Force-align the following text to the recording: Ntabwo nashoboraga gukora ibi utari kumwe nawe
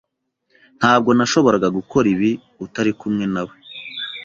Ntabwo 0.79 1.09
nashoboraga 1.17 1.67
gukora 1.77 2.05
ibi 2.15 2.31
utari 2.65 2.91
kumwe 2.99 3.25
nawe 3.33 3.55